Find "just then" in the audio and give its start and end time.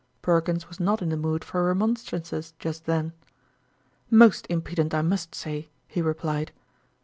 2.57-3.13